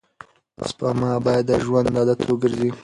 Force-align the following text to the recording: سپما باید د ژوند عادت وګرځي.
سپما 0.69 1.11
باید 1.25 1.45
د 1.49 1.51
ژوند 1.63 1.87
عادت 1.97 2.19
وګرځي. 2.25 2.69